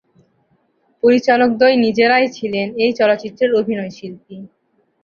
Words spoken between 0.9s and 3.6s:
পরিচালকদ্বয় নিজেরাই ছিলেন এই চলচ্চিত্রের